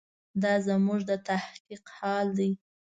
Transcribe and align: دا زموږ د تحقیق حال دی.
دا 0.41 0.53
زموږ 0.67 0.99
د 1.09 1.11
تحقیق 1.27 1.83
حال 1.97 2.27
دی. 2.39 2.51